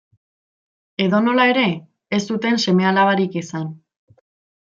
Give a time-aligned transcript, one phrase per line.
[1.03, 1.65] Edonola ere,
[2.17, 3.69] ez zuten seme-alabarik izan.